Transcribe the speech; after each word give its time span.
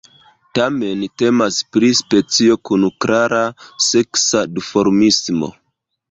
Tamen 0.59 1.01
temas 1.21 1.57
pri 1.75 1.89
specio 1.99 2.57
kun 2.69 2.85
klara 3.05 3.41
seksa 3.89 4.41
duformismo. 4.55 5.51